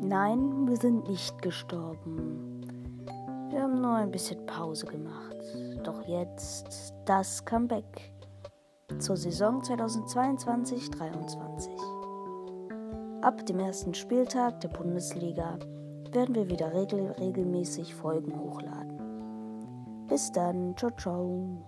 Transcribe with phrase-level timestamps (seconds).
[0.00, 2.60] Nein, wir sind nicht gestorben.
[3.50, 5.36] Wir haben nur ein bisschen Pause gemacht.
[5.82, 8.12] Doch jetzt das Comeback
[8.98, 11.68] zur Saison 2022-23.
[13.22, 15.58] Ab dem ersten Spieltag der Bundesliga
[16.12, 18.94] werden wir wieder regel regelmäßig Folgen hochladen.
[20.08, 21.64] Bis dann, ciao, ciao.